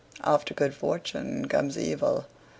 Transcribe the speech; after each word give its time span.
AFTER 0.23 0.55
GOOD 0.55 0.73
FORTUNE 0.73 1.45
COMES 1.47 1.77
EVIL. 1.77 2.25